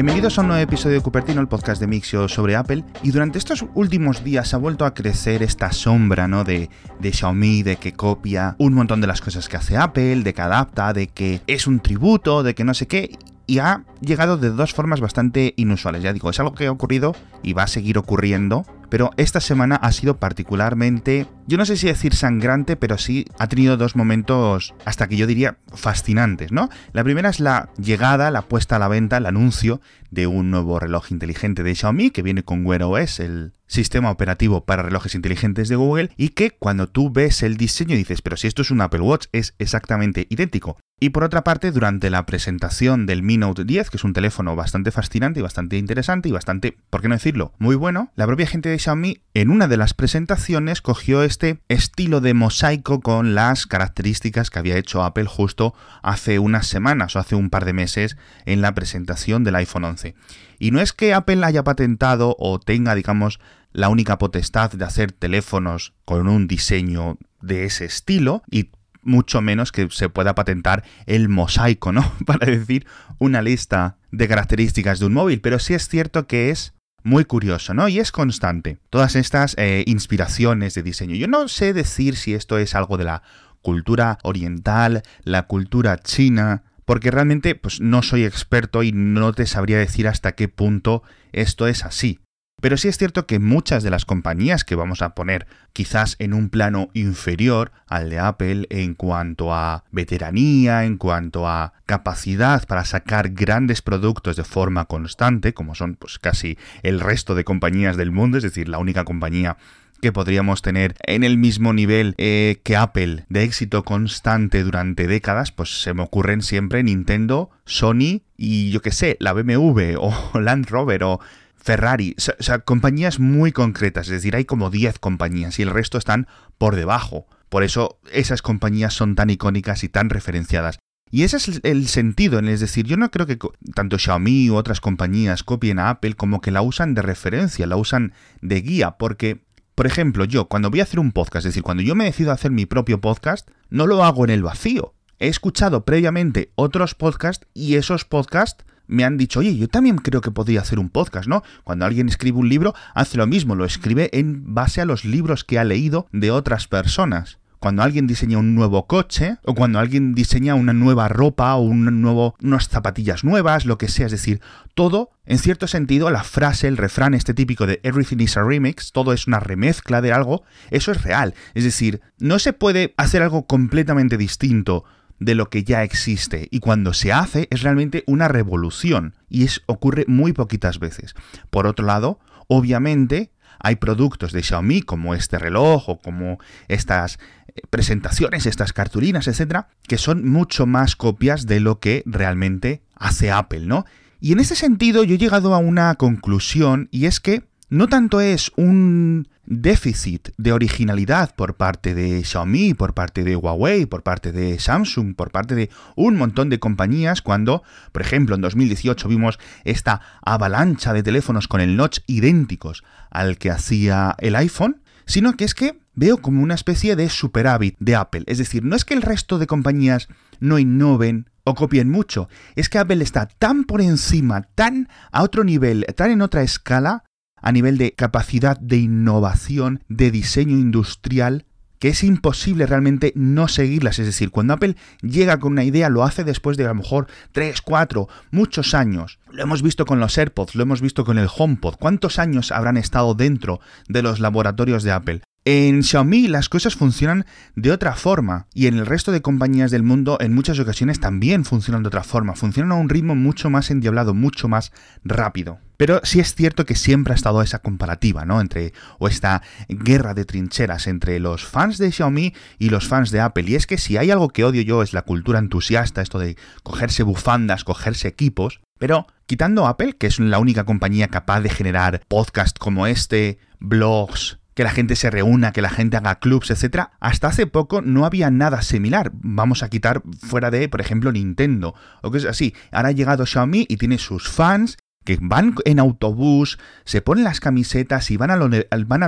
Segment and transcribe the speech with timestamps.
[0.00, 2.84] Bienvenidos a un nuevo episodio de Cupertino, el podcast de Mixio sobre Apple.
[3.02, 6.42] Y durante estos últimos días ha vuelto a crecer esta sombra, ¿no?
[6.42, 10.32] De, de Xiaomi, de que copia un montón de las cosas que hace Apple, de
[10.32, 13.10] que adapta, de que es un tributo, de que no sé qué
[13.50, 16.04] y ha llegado de dos formas bastante inusuales.
[16.04, 19.74] Ya digo, es algo que ha ocurrido y va a seguir ocurriendo, pero esta semana
[19.74, 24.72] ha sido particularmente, yo no sé si decir sangrante, pero sí ha tenido dos momentos
[24.84, 26.68] hasta que yo diría fascinantes, ¿no?
[26.92, 29.80] La primera es la llegada, la puesta a la venta, el anuncio
[30.12, 34.64] de un nuevo reloj inteligente de Xiaomi que viene con Wear OS, el sistema operativo
[34.64, 38.46] para relojes inteligentes de Google, y que cuando tú ves el diseño dices, pero si
[38.46, 40.76] esto es un Apple Watch, es exactamente idéntico.
[41.02, 44.54] Y por otra parte, durante la presentación del Mi Note 10, que es un teléfono
[44.54, 48.46] bastante fascinante y bastante interesante y bastante, ¿por qué no decirlo?, muy bueno, la propia
[48.46, 53.66] gente de Xiaomi en una de las presentaciones cogió este estilo de mosaico con las
[53.66, 58.18] características que había hecho Apple justo hace unas semanas o hace un par de meses
[58.44, 60.14] en la presentación del iPhone 11.
[60.58, 63.40] Y no es que Apple haya patentado o tenga, digamos,
[63.72, 68.70] la única potestad de hacer teléfonos con un diseño de ese estilo y
[69.02, 72.12] mucho menos que se pueda patentar el mosaico, ¿no?
[72.26, 72.86] Para decir
[73.18, 77.74] una lista de características de un móvil, pero sí es cierto que es muy curioso,
[77.74, 77.88] ¿no?
[77.88, 78.78] Y es constante.
[78.90, 81.14] Todas estas eh, inspiraciones de diseño.
[81.14, 83.22] Yo no sé decir si esto es algo de la
[83.62, 89.78] cultura oriental, la cultura china, porque realmente pues, no soy experto y no te sabría
[89.78, 92.20] decir hasta qué punto esto es así.
[92.60, 96.34] Pero sí es cierto que muchas de las compañías que vamos a poner quizás en
[96.34, 102.84] un plano inferior al de Apple en cuanto a veteranía, en cuanto a capacidad para
[102.84, 108.12] sacar grandes productos de forma constante, como son pues casi el resto de compañías del
[108.12, 109.56] mundo, es decir, la única compañía
[110.00, 115.52] que podríamos tener en el mismo nivel eh, que Apple de éxito constante durante décadas,
[115.52, 120.68] pues se me ocurren siempre Nintendo, Sony y yo que sé, la BMW o Land
[120.70, 121.20] Rover o
[121.62, 125.98] Ferrari, o sea, compañías muy concretas, es decir, hay como 10 compañías y el resto
[125.98, 126.26] están
[126.58, 127.26] por debajo.
[127.48, 130.78] Por eso esas compañías son tan icónicas y tan referenciadas.
[131.10, 133.36] Y ese es el sentido, es decir, yo no creo que
[133.74, 137.76] tanto Xiaomi u otras compañías copien a Apple como que la usan de referencia, la
[137.76, 139.44] usan de guía, porque,
[139.74, 142.30] por ejemplo, yo cuando voy a hacer un podcast, es decir, cuando yo me decido
[142.30, 144.94] hacer mi propio podcast, no lo hago en el vacío.
[145.18, 150.20] He escuchado previamente otros podcasts y esos podcasts me han dicho, oye, yo también creo
[150.20, 151.42] que podría hacer un podcast, ¿no?
[151.64, 155.44] Cuando alguien escribe un libro, hace lo mismo, lo escribe en base a los libros
[155.44, 157.38] que ha leído de otras personas.
[157.60, 162.00] Cuando alguien diseña un nuevo coche, o cuando alguien diseña una nueva ropa, o un
[162.00, 164.40] nuevo, unas zapatillas nuevas, lo que sea, es decir,
[164.74, 168.92] todo, en cierto sentido, la frase, el refrán este típico de everything is a remix,
[168.92, 171.34] todo es una remezcla de algo, eso es real.
[171.54, 174.84] Es decir, no se puede hacer algo completamente distinto
[175.20, 179.62] de lo que ya existe y cuando se hace es realmente una revolución y es,
[179.66, 181.14] ocurre muy poquitas veces.
[181.50, 186.38] Por otro lado, obviamente hay productos de Xiaomi como este reloj o como
[186.68, 192.82] estas eh, presentaciones, estas cartulinas, etcétera, que son mucho más copias de lo que realmente
[192.96, 193.84] hace Apple, ¿no?
[194.20, 198.20] Y en ese sentido yo he llegado a una conclusión y es que no tanto
[198.20, 204.32] es un déficit de originalidad por parte de Xiaomi, por parte de Huawei, por parte
[204.32, 209.38] de Samsung, por parte de un montón de compañías cuando, por ejemplo, en 2018 vimos
[209.64, 215.44] esta avalancha de teléfonos con el notch idénticos al que hacía el iPhone, sino que
[215.44, 218.22] es que veo como una especie de superávit de Apple.
[218.26, 220.06] Es decir, no es que el resto de compañías
[220.38, 225.42] no innoven o copien mucho, es que Apple está tan por encima, tan a otro
[225.42, 227.02] nivel, tan en otra escala,
[227.40, 231.46] a nivel de capacidad de innovación, de diseño industrial,
[231.80, 233.98] que es imposible realmente no seguirlas.
[233.98, 237.08] Es decir, cuando Apple llega con una idea, lo hace después de a lo mejor
[237.32, 239.18] 3, 4, muchos años.
[239.32, 241.76] Lo hemos visto con los AirPods, lo hemos visto con el HomePod.
[241.76, 245.22] ¿Cuántos años habrán estado dentro de los laboratorios de Apple?
[245.46, 247.24] En Xiaomi las cosas funcionan
[247.56, 251.46] de otra forma y en el resto de compañías del mundo en muchas ocasiones también
[251.46, 254.70] funcionan de otra forma, funcionan a un ritmo mucho más endiablado, mucho más
[255.02, 255.58] rápido.
[255.78, 258.42] Pero sí es cierto que siempre ha estado esa comparativa, ¿no?
[258.42, 259.40] Entre, o esta
[259.70, 263.44] guerra de trincheras entre los fans de Xiaomi y los fans de Apple.
[263.48, 266.36] Y es que si hay algo que odio yo es la cultura entusiasta, esto de
[266.62, 268.60] cogerse bufandas, cogerse equipos.
[268.78, 274.39] Pero quitando Apple, que es la única compañía capaz de generar podcasts como este, blogs,
[274.60, 276.88] que la gente se reúna, que la gente haga clubs, etc.
[277.00, 279.10] Hasta hace poco no había nada similar.
[279.14, 282.54] Vamos a quitar fuera de, por ejemplo, Nintendo o cosas así.
[282.70, 287.40] Ahora ha llegado Xiaomi y tiene sus fans que van en autobús, se ponen las
[287.40, 288.36] camisetas y van a,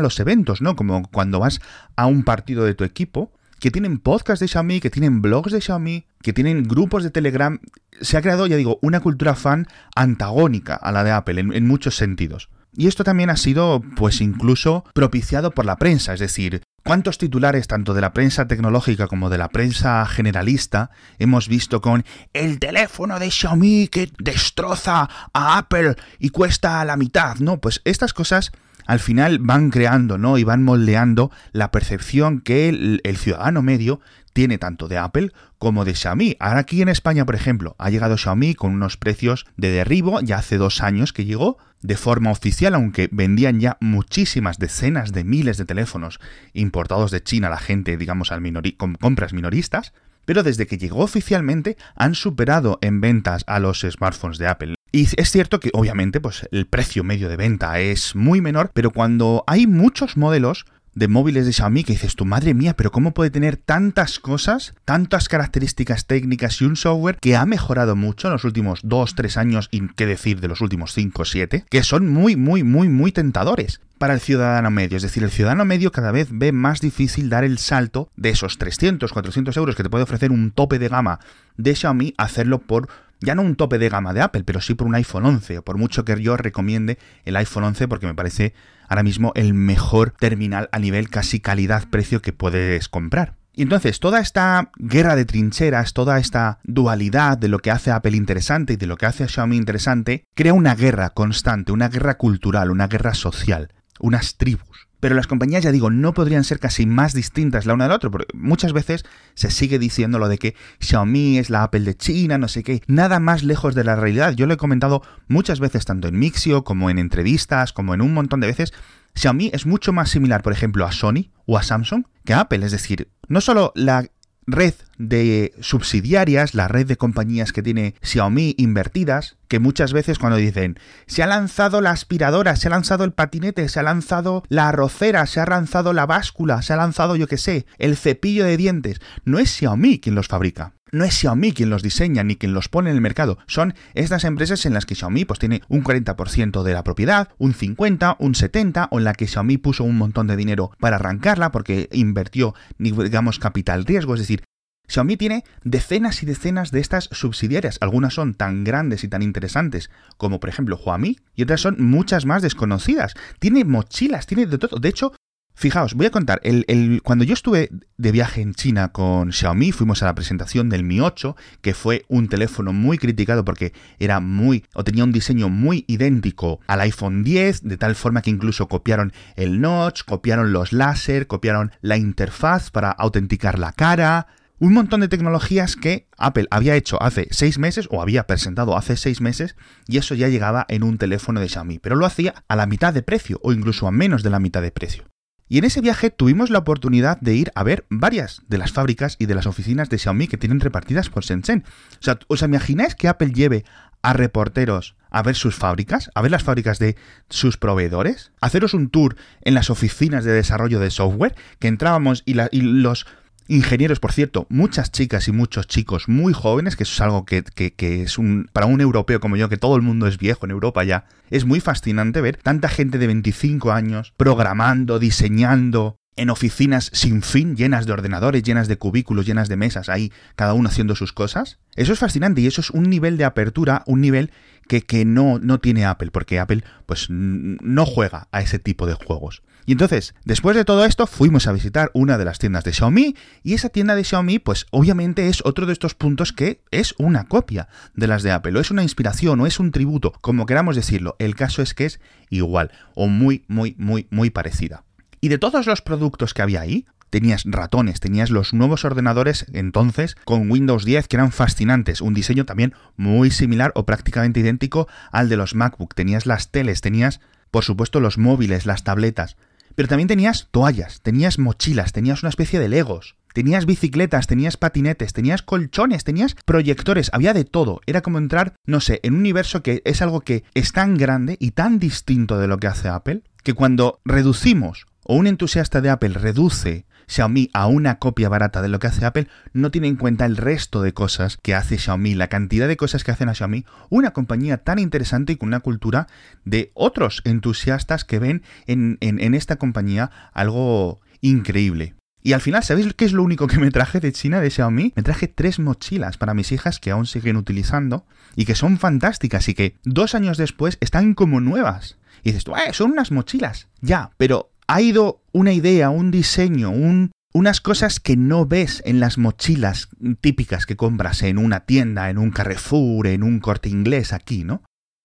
[0.00, 0.74] los eventos, ¿no?
[0.74, 1.60] Como cuando vas
[1.96, 5.60] a un partido de tu equipo que tienen podcasts de Xiaomi, que tienen blogs de
[5.60, 7.60] Xiaomi, que tienen grupos de Telegram.
[8.00, 11.94] Se ha creado, ya digo, una cultura fan antagónica a la de Apple en muchos
[11.94, 12.48] sentidos.
[12.74, 17.68] Y esto también ha sido, pues incluso, propiciado por la prensa, es decir, ¿Cuántos titulares,
[17.68, 20.90] tanto de la prensa tecnológica como de la prensa generalista,
[21.20, 27.36] hemos visto con el teléfono de Xiaomi que destroza a Apple y cuesta la mitad?
[27.36, 28.50] No, pues estas cosas
[28.86, 30.38] al final van creando, ¿no?
[30.38, 34.00] Y van moldeando la percepción que el, ciudadano medio
[34.32, 36.36] tiene tanto de Apple como de Xiaomi.
[36.40, 40.38] Ahora aquí en España, por ejemplo, ha llegado Xiaomi con unos precios de derribo, ya
[40.38, 45.56] hace dos años que llegó, de forma oficial, aunque vendían ya muchísimas decenas de miles
[45.56, 46.20] de teléfonos
[46.52, 48.42] importados de China la gente, digamos, al
[48.76, 49.92] con compras minoristas,
[50.24, 54.74] pero desde que llegó oficialmente han superado en ventas a los smartphones de Apple.
[54.92, 58.90] Y es cierto que obviamente pues el precio medio de venta es muy menor, pero
[58.90, 63.14] cuando hay muchos modelos de móviles de Xiaomi que dices, tu madre mía, pero ¿cómo
[63.14, 68.32] puede tener tantas cosas, tantas características técnicas y un software que ha mejorado mucho en
[68.34, 72.08] los últimos 2, 3 años y qué decir de los últimos 5, 7, que son
[72.08, 73.80] muy, muy, muy, muy tentadores?
[74.02, 74.96] para el ciudadano medio.
[74.96, 78.58] Es decir, el ciudadano medio cada vez ve más difícil dar el salto de esos
[78.58, 81.20] 300, 400 euros que te puede ofrecer un tope de gama
[81.56, 82.88] de Xiaomi, hacerlo por
[83.22, 85.78] ya no un tope de gama de Apple, pero sí por un iPhone 11, por
[85.78, 88.54] mucho que yo recomiende el iPhone 11 porque me parece
[88.88, 93.36] ahora mismo el mejor terminal a nivel casi calidad-precio que puedes comprar.
[93.54, 98.16] Y entonces toda esta guerra de trincheras, toda esta dualidad de lo que hace Apple
[98.16, 102.70] interesante y de lo que hace Xiaomi interesante, crea una guerra constante, una guerra cultural,
[102.70, 104.88] una guerra social, unas tribus.
[105.02, 107.96] Pero las compañías, ya digo, no podrían ser casi más distintas la una de la
[107.96, 109.04] otra, porque muchas veces
[109.34, 112.82] se sigue diciendo lo de que Xiaomi es la Apple de China, no sé qué,
[112.86, 114.32] nada más lejos de la realidad.
[114.34, 118.14] Yo lo he comentado muchas veces, tanto en Mixio como en entrevistas, como en un
[118.14, 118.72] montón de veces.
[119.16, 122.64] Xiaomi es mucho más similar, por ejemplo, a Sony o a Samsung que a Apple.
[122.64, 124.06] Es decir, no solo la
[124.46, 130.36] red de subsidiarias, la red de compañías que tiene Xiaomi invertidas, que muchas veces cuando
[130.36, 134.68] dicen se ha lanzado la aspiradora, se ha lanzado el patinete, se ha lanzado la
[134.68, 138.56] arrocera, se ha lanzado la báscula, se ha lanzado yo que sé, el cepillo de
[138.56, 140.74] dientes, no es Xiaomi quien los fabrica.
[140.94, 143.38] No es Xiaomi quien los diseña ni quien los pone en el mercado.
[143.46, 147.54] Son estas empresas en las que Xiaomi pues, tiene un 40% de la propiedad, un
[147.54, 151.50] 50%, un 70%, o en la que Xiaomi puso un montón de dinero para arrancarla
[151.50, 154.12] porque invirtió, digamos, capital riesgo.
[154.12, 154.44] Es decir,
[154.86, 157.78] Xiaomi tiene decenas y decenas de estas subsidiarias.
[157.80, 159.88] Algunas son tan grandes y tan interesantes
[160.18, 163.14] como por ejemplo Huami y otras son muchas más desconocidas.
[163.38, 164.78] Tiene mochilas, tiene de todo.
[164.78, 165.14] De hecho,
[165.54, 170.02] fijaos, voy a contar, el, cuando yo estuve de viaje en China con Xiaomi, fuimos
[170.02, 174.64] a la presentación del Mi 8, que fue un teléfono muy criticado porque era muy,
[174.74, 179.12] o tenía un diseño muy idéntico al iPhone 10, de tal forma que incluso copiaron
[179.36, 184.26] el notch, copiaron los láser, copiaron la interfaz para autenticar la cara,
[184.62, 188.96] un montón de tecnologías que Apple había hecho hace seis meses o había presentado hace
[188.96, 189.56] seis meses
[189.88, 192.94] y eso ya llegaba en un teléfono de Xiaomi, pero lo hacía a la mitad
[192.94, 195.11] de precio o incluso a menos de la mitad de precio.
[195.52, 199.16] Y en ese viaje tuvimos la oportunidad de ir a ver varias de las fábricas
[199.18, 201.62] y de las oficinas de Xiaomi que tienen repartidas por Shenzhen.
[201.66, 203.66] O sea, ¿os imagináis que Apple lleve
[204.00, 206.96] a reporteros a ver sus fábricas, a ver las fábricas de
[207.28, 212.34] sus proveedores, haceros un tour en las oficinas de desarrollo de software, que entrábamos y,
[212.50, 213.06] y los
[213.48, 217.44] Ingenieros, por cierto, muchas chicas y muchos chicos muy jóvenes, que eso es algo que,
[217.78, 218.48] es un.
[218.52, 221.44] para un europeo como yo, que todo el mundo es viejo en Europa ya, es
[221.44, 227.86] muy fascinante ver tanta gente de 25 años programando, diseñando, en oficinas sin fin, llenas
[227.86, 231.58] de ordenadores, llenas de cubículos, llenas de mesas, ahí cada uno haciendo sus cosas.
[231.74, 234.30] Eso es fascinante y eso es un nivel de apertura, un nivel
[234.68, 238.94] que, que no, no tiene Apple, porque Apple pues no juega a ese tipo de
[238.94, 239.42] juegos.
[239.64, 243.14] Y entonces, después de todo esto, fuimos a visitar una de las tiendas de Xiaomi
[243.44, 247.24] y esa tienda de Xiaomi, pues obviamente es otro de estos puntos que es una
[247.28, 250.74] copia de las de Apple, o es una inspiración, o es un tributo, como queramos
[250.74, 251.14] decirlo.
[251.20, 254.84] El caso es que es igual, o muy, muy, muy, muy parecida.
[255.24, 260.16] Y de todos los productos que había ahí, tenías ratones, tenías los nuevos ordenadores entonces
[260.24, 265.28] con Windows 10 que eran fascinantes, un diseño también muy similar o prácticamente idéntico al
[265.28, 267.20] de los MacBook, tenías las teles, tenías
[267.52, 269.36] por supuesto los móviles, las tabletas,
[269.76, 275.12] pero también tenías toallas, tenías mochilas, tenías una especie de legos, tenías bicicletas, tenías patinetes,
[275.12, 277.80] tenías colchones, tenías proyectores, había de todo.
[277.86, 281.36] Era como entrar, no sé, en un universo que es algo que es tan grande
[281.38, 285.90] y tan distinto de lo que hace Apple, que cuando reducimos, o un entusiasta de
[285.90, 289.96] Apple reduce Xiaomi a una copia barata de lo que hace Apple, no tiene en
[289.96, 293.34] cuenta el resto de cosas que hace Xiaomi, la cantidad de cosas que hacen a
[293.34, 296.06] Xiaomi, una compañía tan interesante y con una cultura
[296.46, 301.94] de otros entusiastas que ven en, esta compañía algo increíble.
[302.22, 304.94] Y al final, ¿sabéis qué es lo único que me traje de China, de Xiaomi?
[304.96, 309.46] Me traje tres mochilas para mis hijas que aún siguen utilizando y que son fantásticas
[309.50, 311.98] y que dos años después están como nuevas.
[312.22, 312.72] Y dices, ¡eh!
[312.72, 313.68] Son unas mochilas.
[313.82, 319.00] Ya, pero ha ido una idea, un diseño, un, unas cosas que no ves en
[319.00, 319.88] las mochilas
[320.20, 324.62] típicas que compras en una tienda, en un Carrefour, en un corte inglés aquí, ¿no?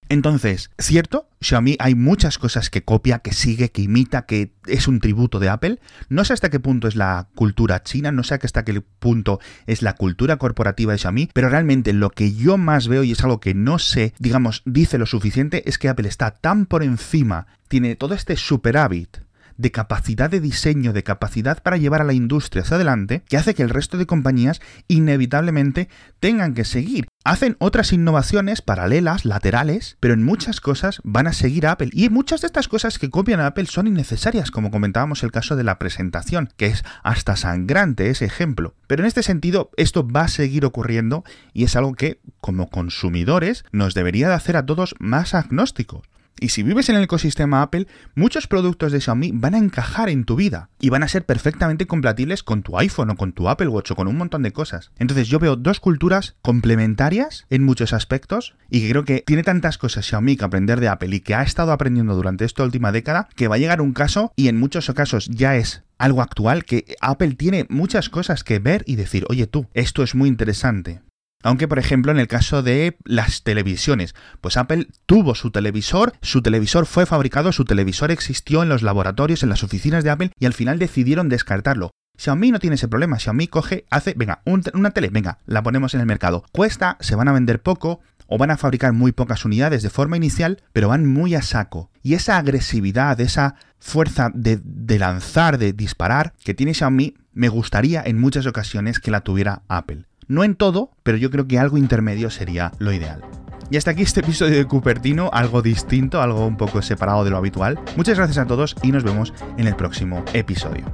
[0.09, 5.01] Entonces, cierto, Xiaomi hay muchas cosas que copia, que sigue, que imita, que es un
[5.01, 5.79] tributo de Apple.
[6.07, 9.81] No sé hasta qué punto es la cultura china, no sé hasta qué punto es
[9.81, 13.41] la cultura corporativa de Xiaomi, pero realmente lo que yo más veo y es algo
[13.41, 17.95] que no sé, digamos, dice lo suficiente, es que Apple está tan por encima, tiene
[17.97, 19.26] todo este superávit
[19.57, 23.53] de capacidad de diseño, de capacidad para llevar a la industria hacia adelante, que hace
[23.53, 27.07] que el resto de compañías inevitablemente tengan que seguir.
[27.23, 31.89] Hacen otras innovaciones paralelas, laterales, pero en muchas cosas van a seguir a Apple.
[31.91, 35.57] Y muchas de estas cosas que copian a Apple son innecesarias, como comentábamos el caso
[35.57, 38.75] de la presentación, que es hasta sangrante ese ejemplo.
[38.87, 43.65] Pero en este sentido, esto va a seguir ocurriendo y es algo que, como consumidores,
[43.73, 46.07] nos debería de hacer a todos más agnósticos.
[46.39, 50.25] Y si vives en el ecosistema Apple, muchos productos de Xiaomi van a encajar en
[50.25, 53.67] tu vida y van a ser perfectamente compatibles con tu iPhone o con tu Apple
[53.67, 54.91] Watch o con un montón de cosas.
[54.97, 60.05] Entonces yo veo dos culturas complementarias en muchos aspectos y creo que tiene tantas cosas
[60.05, 63.47] Xiaomi que aprender de Apple y que ha estado aprendiendo durante esta última década que
[63.47, 67.35] va a llegar un caso y en muchos casos ya es algo actual que Apple
[67.35, 71.01] tiene muchas cosas que ver y decir, oye tú, esto es muy interesante.
[71.43, 76.41] Aunque, por ejemplo, en el caso de las televisiones, pues Apple tuvo su televisor, su
[76.41, 80.45] televisor fue fabricado, su televisor existió en los laboratorios, en las oficinas de Apple y
[80.45, 81.91] al final decidieron descartarlo.
[82.17, 83.19] Xiaomi no tiene ese problema.
[83.19, 86.43] Xiaomi coge, hace, venga, una tele, venga, la ponemos en el mercado.
[86.51, 90.17] Cuesta, se van a vender poco o van a fabricar muy pocas unidades de forma
[90.17, 91.91] inicial, pero van muy a saco.
[92.01, 98.01] Y esa agresividad, esa fuerza de, de lanzar, de disparar que tiene Xiaomi, me gustaría
[98.03, 100.05] en muchas ocasiones que la tuviera Apple.
[100.27, 103.21] No en todo, pero yo creo que algo intermedio sería lo ideal.
[103.69, 107.37] Y hasta aquí este episodio de Cupertino, algo distinto, algo un poco separado de lo
[107.37, 107.79] habitual.
[107.95, 110.85] Muchas gracias a todos y nos vemos en el próximo episodio.